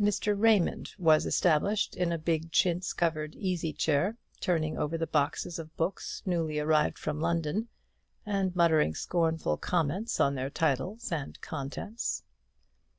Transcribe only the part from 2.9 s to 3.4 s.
covered